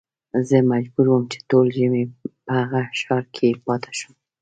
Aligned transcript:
زه 0.47 0.57
مجبور 0.71 1.05
وم 1.09 1.23
چې 1.31 1.39
ټول 1.49 1.65
ژمی 1.77 2.03
په 2.45 2.51
هغه 2.61 2.81
ښار 3.01 3.23
کې 3.35 3.47
پاته 3.65 3.91
شم. 3.99 4.13